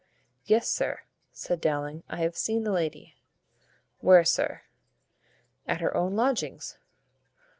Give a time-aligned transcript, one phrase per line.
[0.45, 1.01] "Yes, sir,"
[1.31, 3.13] said Dowling, "I have seen the lady."
[3.99, 4.63] "Where, sir?"
[5.67, 6.79] "At her own lodgings."